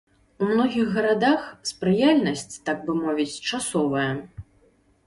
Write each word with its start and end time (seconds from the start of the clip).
У 0.43 0.45
многіх 0.51 0.87
гарадах 0.95 1.41
спрыяльнасць, 1.71 2.55
так 2.71 2.77
бы 2.89 2.97
мовіць, 3.05 3.31
часовая. 3.49 4.13